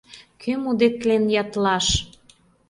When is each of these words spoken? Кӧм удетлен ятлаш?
Кӧм 0.41 0.61
удетлен 0.71 1.23
ятлаш? 1.41 1.87